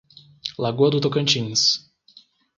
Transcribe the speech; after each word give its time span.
Lagoa 0.57 0.89
do 0.89 0.99
Tocantins 0.99 1.87